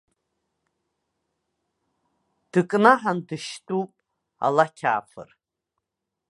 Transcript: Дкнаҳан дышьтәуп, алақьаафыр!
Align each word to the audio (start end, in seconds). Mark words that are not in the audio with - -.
Дкнаҳан 2.51 3.19
дышьтәуп, 3.27 3.91
алақьаафыр! 4.45 5.29